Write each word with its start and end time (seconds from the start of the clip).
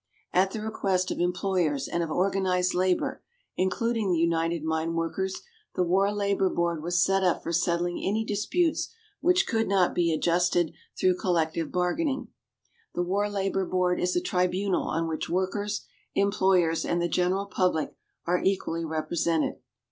At 0.33 0.49
the 0.49 0.61
request 0.63 1.11
of 1.11 1.19
employers 1.19 1.87
and 1.87 2.01
of 2.01 2.09
organized 2.09 2.73
labor 2.73 3.21
including 3.55 4.11
the 4.11 4.17
United 4.17 4.63
Mine 4.63 4.95
Workers 4.95 5.43
the 5.75 5.83
War 5.83 6.11
Labor 6.11 6.49
Board 6.49 6.81
was 6.81 7.03
set 7.03 7.23
up 7.23 7.43
for 7.43 7.53
settling 7.53 7.99
any 8.03 8.25
disputes 8.25 8.91
which 9.19 9.45
could 9.45 9.67
not 9.67 9.93
be 9.93 10.11
adjusted 10.11 10.73
through 10.99 11.17
collective 11.19 11.71
bargaining. 11.71 12.29
The 12.95 13.03
War 13.03 13.29
Labor 13.29 13.63
Board 13.67 13.99
is 13.99 14.15
a 14.15 14.21
tribunal 14.21 14.87
on 14.87 15.07
which 15.07 15.29
workers, 15.29 15.85
employers 16.15 16.83
and 16.83 16.99
the 16.99 17.07
general 17.07 17.45
public 17.45 17.93
are 18.25 18.41
equally 18.43 18.83
represented. 18.83 19.57